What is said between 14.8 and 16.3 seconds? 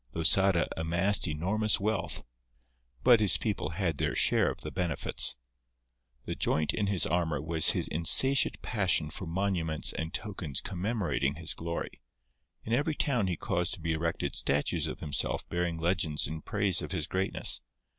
of himself bearing legends